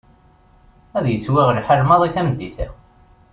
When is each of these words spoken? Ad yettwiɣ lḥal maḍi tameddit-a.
Ad 0.97 1.05
yettwiɣ 1.09 1.49
lḥal 1.57 1.81
maḍi 1.85 2.09
tameddit-a. 2.13 2.67